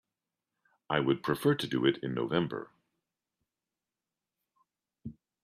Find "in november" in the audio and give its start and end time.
2.01-2.71